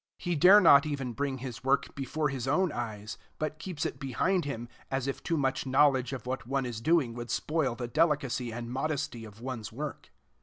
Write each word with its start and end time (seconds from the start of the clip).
He 0.17 0.35
dare 0.35 0.59
not 0.59 0.87
even 0.87 1.13
bring 1.13 1.37
his 1.37 1.63
work 1.63 1.93
before 1.93 2.29
his 2.29 2.47
own 2.47 2.71
eyes, 2.71 3.19
but 3.37 3.59
keeps 3.59 3.85
it 3.85 3.99
behind 3.99 4.45
him, 4.45 4.67
as 4.89 5.05
if 5.05 5.21
too 5.21 5.37
much 5.37 5.67
knowledge 5.67 6.11
of 6.11 6.25
what 6.25 6.47
one 6.47 6.65
is 6.65 6.81
doing 6.81 7.13
would 7.13 7.29
spoil 7.29 7.75
the 7.75 7.87
delicacy 7.87 8.51
and 8.51 8.71
modesty 8.73 9.25
of 9.25 9.41
one's 9.41 9.71
work. 9.71 10.09